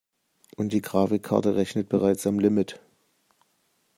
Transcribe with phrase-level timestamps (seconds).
[0.55, 2.79] Und die Grafikkarte rechnet bereits am Limit.